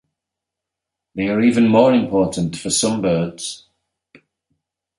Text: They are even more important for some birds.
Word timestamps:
They 1.13 1.27
are 1.27 1.41
even 1.41 1.67
more 1.67 1.93
important 1.93 2.57
for 2.57 2.71
some 2.71 3.03
birds. 3.03 3.67